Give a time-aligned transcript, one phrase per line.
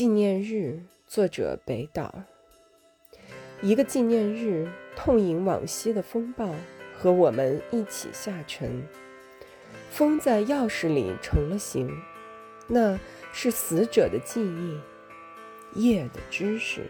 [0.00, 2.24] 纪念日作者北岛。
[3.60, 6.54] 一个纪念日痛饮往昔的风暴
[6.96, 8.82] 和我们一起下沉。
[9.90, 11.94] 风在钥匙里成了形
[12.66, 12.98] 那
[13.34, 14.80] 是死者的记忆
[15.74, 16.86] 夜的知识。